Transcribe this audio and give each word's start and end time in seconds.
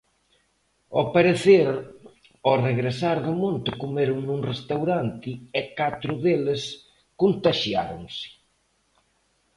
Ao 0.97 1.03
parecer, 1.15 1.67
ao 2.47 2.55
regresar 2.69 3.17
do 3.25 3.33
monte 3.43 3.69
comeron 3.81 4.19
nun 4.27 4.41
restaurante 4.51 5.31
e 5.59 5.61
catro 5.79 6.11
deles 6.23 6.61
contaxiáronse. 7.21 8.27